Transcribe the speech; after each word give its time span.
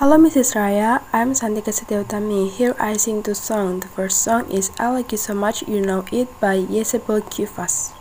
Hello 0.00 0.16
Mrs. 0.16 0.56
Raya, 0.56 1.04
I'm 1.12 1.36
Santika 1.36 1.76
Setiautami. 1.76 2.48
Here 2.48 2.72
I 2.80 2.96
sing 2.96 3.20
two 3.20 3.36
songs. 3.36 3.84
The 3.84 3.92
first 3.92 4.24
song 4.24 4.48
is 4.48 4.72
I 4.80 4.88
Like 4.88 5.12
You 5.12 5.20
So 5.20 5.36
Much 5.36 5.60
You 5.68 5.84
Know 5.84 6.08
It 6.08 6.32
by 6.40 6.56
Ysabelle 6.56 7.20
Cuevas. 7.20 7.99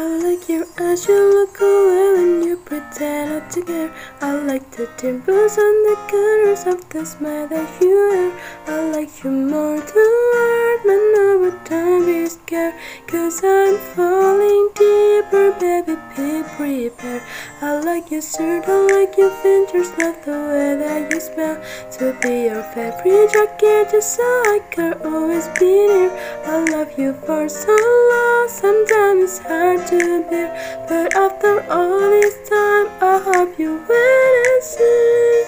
I 0.00 0.06
like 0.18 0.48
your 0.48 0.64
eyes, 0.78 1.08
you 1.08 1.18
look 1.34 1.58
away 1.60 2.12
when 2.18 2.42
you 2.44 2.56
pretend 2.58 3.30
not 3.30 3.50
to 3.50 3.62
care. 3.62 3.92
I 4.20 4.30
like 4.30 4.70
the 4.70 4.88
dimples 4.96 5.58
on 5.58 5.74
the 5.86 5.96
corners 6.08 6.66
of 6.68 6.88
the 6.90 7.04
smile 7.04 7.48
that 7.48 7.82
you 7.82 7.96
wear. 8.10 8.30
I 8.68 8.90
like 8.92 9.24
you 9.24 9.32
more 9.32 9.76
to 9.76 10.04
hurt, 10.34 10.80
but 10.84 11.02
no 11.14 11.28
time 11.64 12.06
be 12.06 12.26
scared. 12.26 12.74
Cause 13.08 13.42
I'm 13.42 13.76
falling 13.94 14.68
deeper, 14.76 15.50
baby, 15.58 15.96
be 16.14 16.44
prepared. 16.56 17.22
I 17.60 17.80
like 17.80 18.12
your 18.12 18.22
shirt, 18.22 18.68
I 18.68 18.86
like 18.86 19.18
your 19.18 19.32
fingers, 19.42 19.90
love 19.98 20.24
the 20.24 20.30
way 20.30 20.76
that 20.78 21.10
you 21.12 21.18
smell. 21.18 21.60
To 21.98 22.16
be 22.22 22.44
your 22.46 22.62
favorite 22.62 23.32
jacket, 23.32 23.90
just 23.90 24.14
so 24.14 24.22
I 24.22 24.60
can 24.70 24.92
always 25.04 25.48
be 25.58 25.66
near. 25.66 26.10
I 26.46 26.62
love 26.70 26.96
you 26.96 27.14
for 27.26 27.48
so 27.48 27.74
long, 27.74 28.48
sometimes 28.48 29.24
it's 29.24 29.38
hard 29.40 29.84
to 29.88 30.22
bear. 30.30 30.54
But 30.88 31.16
after 31.16 31.66
all 31.68 31.98
this 31.98 32.48
time, 32.48 32.86
I 33.02 33.18
hope 33.26 33.58
you 33.58 33.74
and 33.74 34.62
see. 34.62 35.44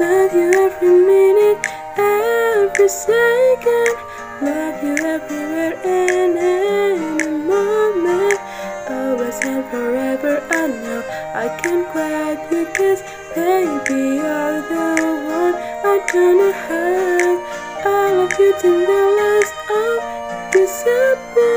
Love 0.00 0.32
you 0.32 0.48
every 0.48 0.88
minute, 0.88 1.60
every 1.98 2.88
second. 2.88 3.96
Love 4.40 4.82
you 4.82 4.96
everywhere 4.96 5.76
and 5.84 6.38
any 6.38 7.28
moment. 7.28 8.40
Always 8.88 9.38
and 9.44 9.64
forever, 9.70 10.42
I 10.50 10.66
know 10.68 11.03
I 11.34 11.48
can 11.60 11.82
grab 11.90 12.38
you, 12.52 12.64
cause 12.66 13.02
baby, 13.34 14.22
you're 14.22 14.62
the 14.70 14.86
one 15.26 15.54
I 15.82 15.98
don't 16.06 16.54
have. 16.54 17.38
I 17.84 18.12
love 18.12 18.38
you 18.38 18.54
till 18.60 18.78
the 18.78 19.02
last 19.18 19.54
of 19.82 19.98
December. 20.52 21.54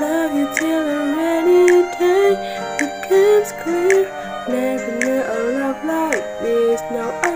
Love 0.00 0.36
you 0.36 0.46
till 0.58 0.84
a 0.84 1.16
rainy 1.16 1.88
day 1.96 2.36
becomes 2.76 3.52
clear. 3.62 4.04
Never 4.50 4.92
knew 4.98 5.22
a 5.24 5.38
love 5.60 5.82
like 5.86 6.24
this. 6.42 6.82
Now 6.92 7.08
I 7.24 7.35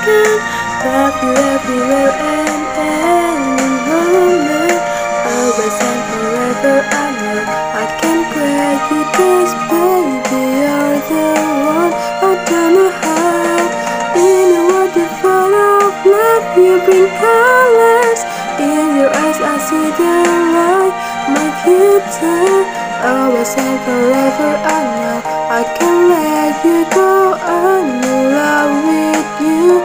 second. 0.00 0.40
Love 0.84 1.16
you 1.22 1.32
everywhere 1.36 2.12
and 2.12 2.62
any 2.80 3.68
moment. 3.88 4.80
Always 5.28 5.76
and 5.88 6.00
forever, 6.08 6.76
I 6.90 7.06
know 7.20 7.40
I 7.76 7.86
can 8.00 8.18
grab 8.32 8.80
you, 8.90 9.02
cause 9.16 9.52
baby, 9.68 10.40
you're 10.64 11.00
the 11.08 11.26
one 11.68 11.92
I 11.92 12.32
don't 12.48 12.74
know 12.74 12.90
how. 12.90 13.68
In 14.16 14.56
a 14.56 15.06
full 15.20 15.54
of 15.54 15.94
love, 16.06 16.56
you 16.56 16.80
bring 16.84 17.08
colors. 17.20 18.20
In 18.58 18.96
your 18.96 19.10
eyes, 19.10 19.38
I 19.40 19.56
see 19.68 19.88
the 20.00 20.12
light, 20.56 20.94
my 21.34 21.48
future. 21.62 22.64
Always 23.00 23.54
and 23.56 23.80
forever, 23.84 24.52
I 24.60 24.80
know 24.96 25.22
I 25.50 25.62
can 25.78 25.96
let 26.08 26.64
you 26.64 26.84
go. 26.92 27.32
I'm 27.32 28.04
in 28.04 28.32
love 28.36 28.84
with 28.84 29.40
you, 29.40 29.79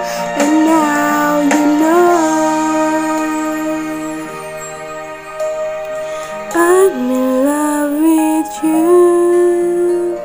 I'm 6.96 7.12
in 7.12 7.44
love 7.44 7.92
with 7.92 8.64
you, 8.64 10.18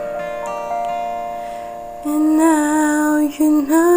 and 2.05 2.39
now 2.39 3.19
you 3.19 3.63
know. 3.63 3.91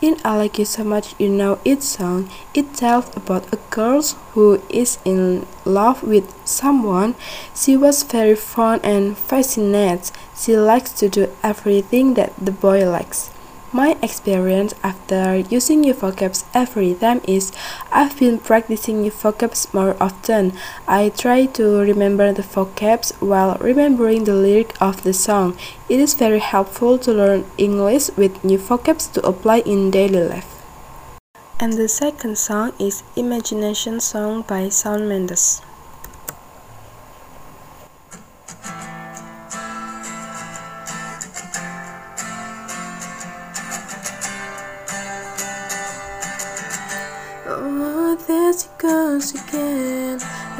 In 0.00 0.16
I 0.24 0.36
Like 0.38 0.58
You 0.58 0.64
So 0.64 0.84
Much 0.84 1.14
You 1.18 1.28
Know 1.28 1.58
It 1.66 1.82
song, 1.82 2.30
it 2.54 2.72
tells 2.72 3.14
about 3.14 3.52
a 3.52 3.58
girl 3.68 4.00
who 4.32 4.62
is 4.70 4.98
in 5.04 5.46
love 5.66 6.02
with 6.02 6.32
someone. 6.46 7.14
She 7.54 7.76
was 7.76 8.02
very 8.02 8.34
fun 8.34 8.80
and 8.82 9.18
fascinated. 9.18 10.10
She 10.34 10.56
likes 10.56 10.92
to 10.92 11.10
do 11.10 11.28
everything 11.42 12.14
that 12.14 12.32
the 12.40 12.52
boy 12.52 12.88
likes. 12.88 13.28
My 13.72 13.98
experience 14.00 14.72
after 14.82 15.36
using 15.36 15.82
new 15.82 15.92
vocabs 15.92 16.42
every 16.54 16.94
time 16.94 17.20
is 17.28 17.52
I've 17.92 18.18
been 18.18 18.38
practicing 18.38 19.02
new 19.02 19.10
vocabs 19.10 19.74
more 19.74 19.94
often. 20.00 20.54
I 20.88 21.10
try 21.10 21.44
to 21.60 21.80
remember 21.80 22.32
the 22.32 22.42
vocabs 22.42 23.12
while 23.20 23.58
remembering 23.60 24.24
the 24.24 24.32
lyric 24.32 24.72
of 24.80 25.02
the 25.02 25.12
song. 25.12 25.58
It 25.90 26.00
is 26.00 26.14
very 26.14 26.38
helpful 26.38 26.96
to 26.96 27.12
learn 27.12 27.44
English 27.58 28.08
with 28.16 28.42
new 28.42 28.56
vocabs 28.56 29.12
to 29.12 29.26
apply 29.26 29.58
in 29.66 29.90
daily 29.90 30.24
life. 30.24 30.64
And 31.60 31.74
the 31.74 31.88
second 31.88 32.38
song 32.38 32.72
is 32.80 33.02
Imagination 33.16 34.00
Song 34.00 34.42
by 34.48 34.70
Shawn 34.70 35.08
Mendes. 35.08 35.60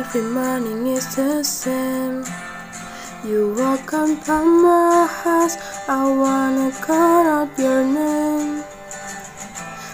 Every 0.09 0.23
morning 0.23 0.87
is 0.87 1.05
the 1.15 1.45
same. 1.45 2.25
You 3.23 3.55
walk 3.59 3.93
on 3.93 4.15
by 4.27 4.43
my 4.43 5.07
house. 5.07 5.59
I 5.87 6.01
wanna 6.23 6.73
call 6.81 7.27
out 7.27 7.51
your 7.59 7.85
name. 7.85 8.65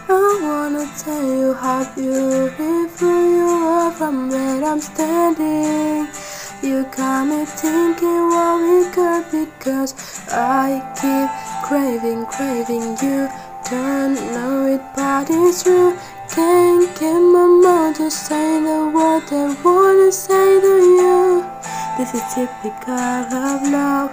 I 0.09 0.39
wanna 0.41 0.87
tell 0.97 1.27
you 1.41 1.53
how 1.55 1.83
beautiful 1.97 3.23
you 3.39 3.49
are 3.67 3.91
from 3.91 4.31
where 4.31 4.63
I'm 4.63 4.81
standing. 4.81 6.07
You 6.63 6.87
got 6.97 7.25
me 7.27 7.45
thinking 7.45 8.29
what 8.35 8.63
we 8.63 8.79
could 8.95 9.25
because 9.33 9.95
I 10.31 10.79
keep 10.95 11.29
craving, 11.67 12.27
craving 12.27 12.87
you. 13.03 13.29
Don't 13.69 14.15
know 14.33 14.75
it, 14.75 14.83
but 14.95 15.27
it's 15.29 15.65
true. 15.65 15.99
Can't 16.31 16.87
get 17.01 17.19
mouth 17.19 17.44
to 18.05 18.11
say 18.11 18.61
the 18.61 18.91
word 18.95 19.25
I 19.33 19.57
wanna 19.65 20.13
say 20.13 20.61
to 20.61 20.75
you. 20.99 21.43
This 21.97 22.13
is 22.13 22.23
typical 22.35 22.93
of 22.93 23.63
love. 23.77 24.13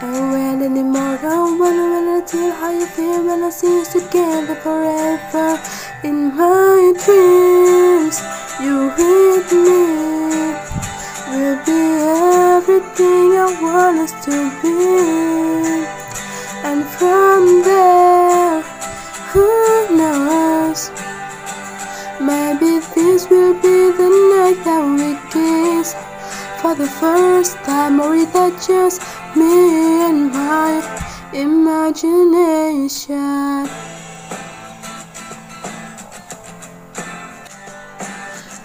And 0.00 0.32
when 0.32 0.62
anymore, 0.62 1.18
don't 1.20 1.58
wanna 1.58 1.86
wanna 1.92 2.24
tell 2.24 2.50
how 2.52 2.70
you 2.70 2.86
feel 2.86 3.26
when 3.26 3.44
I 3.44 3.50
see 3.50 3.82
us 3.82 3.92
together 3.92 4.54
forever. 4.64 5.60
In 6.02 6.34
my 6.34 6.94
dreams, 7.04 8.16
you 8.64 8.76
with 8.96 9.52
me 9.66 9.84
will 11.28 11.58
be 11.68 11.82
everything 12.56 13.36
I 13.44 13.48
want 13.60 13.98
us 13.98 14.12
to 14.24 14.36
be. 14.62 15.84
And 16.64 16.86
from 16.96 17.55
for 26.66 26.74
the 26.74 26.90
first 26.98 27.56
time, 27.58 28.00
or 28.00 28.16
that 28.34 28.54
just 28.66 29.00
me 29.36 30.02
and 30.08 30.32
my 30.32 30.82
imagination? 31.32 33.16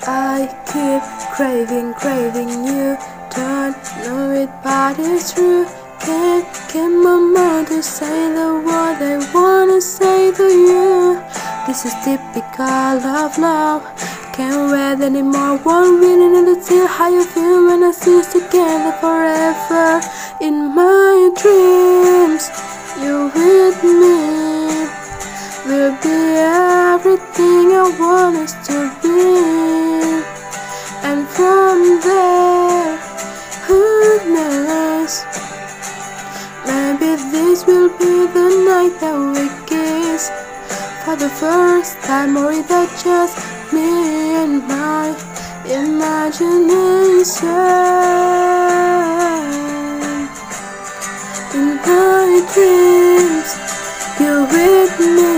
I 0.08 0.50
keep 0.72 1.04
craving, 1.36 1.94
craving 1.94 2.52
you. 2.66 2.98
Don't 3.36 3.78
know 4.02 4.32
it, 4.42 4.50
but 4.64 4.98
it's 4.98 5.34
true. 5.34 5.66
Can't 6.00 6.48
get 6.74 6.90
my 6.90 7.18
mind 7.36 7.68
to 7.68 7.84
say 7.84 8.34
the 8.34 8.50
word 8.66 8.98
I 9.14 9.18
wanna 9.32 9.80
say 9.80 10.32
to 10.32 10.48
you. 10.68 11.22
This 11.68 11.86
is 11.86 11.94
typical 12.04 13.06
of 13.22 13.38
love. 13.38 13.84
Can't 14.34 14.72
wait 14.72 15.06
anymore, 15.06 15.60
won't 15.66 16.00
really 16.00 16.56
to 16.56 16.64
see 16.64 16.86
how 16.88 17.10
you 17.10 17.22
feel 17.22 17.66
when 17.68 17.84
I 17.84 17.92
see 17.92 18.18
us 18.18 18.32
together 18.32 18.94
forever. 19.02 20.00
In 20.40 20.74
my 20.74 21.32
dreams, 21.36 22.50
you're 23.02 23.28
with 23.28 23.84
me. 23.84 24.88
We'll 25.68 25.92
be 26.00 26.20
everything 26.40 27.76
I 27.76 27.94
want 28.00 28.38
us 28.38 28.54
to 28.68 28.78
be. 29.04 30.24
And 31.04 31.28
from 31.28 32.00
there, 32.00 32.98
who 33.68 33.84
knows? 34.34 35.26
Maybe 36.66 37.16
this 37.36 37.68
will 37.68 37.90
be 38.00 38.28
the 38.32 38.48
night 38.64 38.96
that 39.02 39.18
we 39.36 39.46
kiss. 39.68 40.32
For 41.04 41.18
the 41.18 41.30
first 41.30 42.00
time 42.04 42.38
or 42.38 42.54
it 42.54 42.68
just 43.04 43.61
me 43.74 44.36
and 44.36 44.68
my 44.68 45.16
imagination? 45.66 47.48
In 51.54 51.68
my 51.88 52.30
dreams, 52.54 53.50
you're 54.20 54.46
with 54.56 54.96
me. 55.00 55.36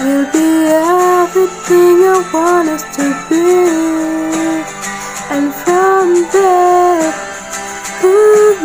We'll 0.00 0.26
be 0.32 0.48
everything 0.68 1.96
I 2.04 2.30
want 2.32 2.68
us 2.68 2.84
to 2.96 3.06
be. 3.28 3.48
And 5.34 5.52
from 5.52 6.06
there, 6.32 7.12
who 8.00 8.16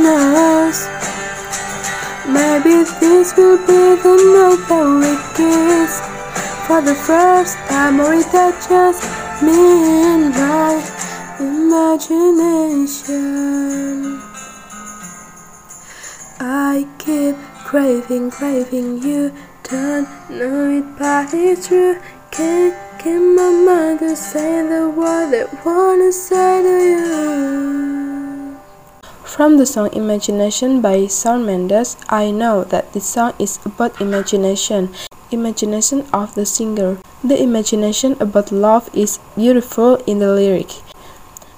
knows? 0.03 0.79
Maybe 2.27 2.83
this 2.99 3.35
will 3.35 3.57
be 3.57 3.83
the 4.01 4.15
night 4.33 4.61
that 4.69 4.87
we 5.01 5.11
kiss 5.35 6.12
for 6.67 6.81
the 6.81 6.95
first 6.95 7.57
time, 7.67 7.99
or 7.99 8.15
that 8.31 8.55
just 8.69 9.03
me 9.43 9.51
and 9.51 10.31
my 10.31 10.79
imagination? 11.39 13.23
I 16.39 16.87
keep 16.97 17.35
craving, 17.65 18.31
craving 18.31 19.01
you. 19.03 19.31
Don't 19.63 20.07
know 20.29 20.69
it, 20.77 20.85
but 20.97 21.33
it's 21.33 21.67
true. 21.67 21.97
Can't 22.31 22.75
get 22.97 23.19
my 23.19 23.49
mind 23.51 23.99
to 23.99 24.15
say 24.15 24.61
the 24.67 24.89
word 24.89 25.31
that 25.31 25.65
wanna 25.65 26.11
say 26.11 26.61
to 26.63 26.75
you. 26.89 28.57
From 29.23 29.57
the 29.57 29.65
song 29.65 29.89
Imagination 29.93 30.81
by 30.81 31.07
Shawn 31.07 31.45
Mendes, 31.45 31.97
I 32.09 32.31
know 32.31 32.63
that 32.65 32.93
this 32.93 33.05
song 33.05 33.33
is 33.39 33.59
about 33.65 33.99
imagination, 33.99 34.93
imagination 35.33 36.05
of 36.13 36.35
the 36.35 36.45
singer. 36.45 36.97
The 37.23 37.41
imagination 37.41 38.15
about 38.19 38.51
love 38.51 38.89
is 38.93 39.19
beautiful 39.35 39.95
in 40.07 40.19
the 40.19 40.33
lyric. 40.33 40.71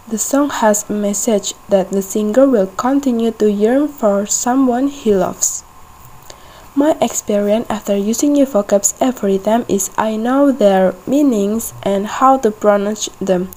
The 0.08 0.18
song 0.18 0.50
has 0.50 0.90
a 0.90 0.94
message 0.94 1.54
that 1.70 1.92
the 1.92 2.02
singer 2.02 2.48
will 2.48 2.68
continue 2.78 3.32
to 3.32 3.52
yearn 3.52 3.88
for 3.88 4.26
someone 4.26 4.88
he 4.88 5.14
loves. 5.14 5.64
My 6.78 6.98
experience 7.02 7.68
after 7.70 7.96
using 7.96 8.34
new 8.34 8.46
vocabs 8.46 8.96
every 9.00 9.40
time 9.40 9.66
is 9.70 9.90
I 9.98 10.18
know 10.18 10.52
their 10.52 10.94
meanings 11.08 11.74
and 11.84 12.06
how 12.06 12.38
to 12.40 12.52
pronounce 12.52 13.08
them. 13.22 13.50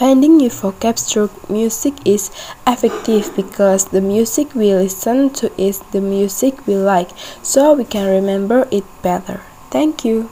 Finding 0.00 0.38
new 0.38 0.48
vocabs 0.48 1.12
through 1.12 1.28
music 1.50 1.92
is 2.06 2.30
effective 2.66 3.36
because 3.36 3.92
the 3.92 4.00
music 4.00 4.54
we 4.54 4.72
listen 4.72 5.28
to 5.34 5.52
is 5.60 5.80
the 5.92 6.00
music 6.00 6.66
we 6.66 6.74
like, 6.74 7.10
so 7.42 7.74
we 7.74 7.84
can 7.84 8.08
remember 8.08 8.66
it 8.70 8.84
better. 9.02 9.42
Thank 9.68 10.02
you. 10.02 10.30